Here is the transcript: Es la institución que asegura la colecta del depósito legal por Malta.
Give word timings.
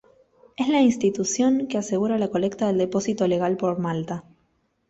Es 0.57 0.67
la 0.67 0.81
institución 0.81 1.67
que 1.67 1.77
asegura 1.77 2.17
la 2.17 2.31
colecta 2.31 2.65
del 2.65 2.79
depósito 2.79 3.27
legal 3.27 3.55
por 3.55 3.77
Malta. 3.77 4.23